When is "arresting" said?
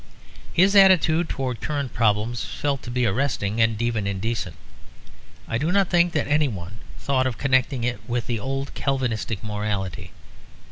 3.05-3.61